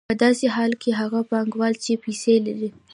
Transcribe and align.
په 0.09 0.13
داسې 0.23 0.45
حالت 0.55 0.77
کې 0.83 0.91
هغه 1.01 1.19
پانګوال 1.29 1.73
چې 1.83 1.91
پیسې 2.03 2.33
لري 2.45 2.69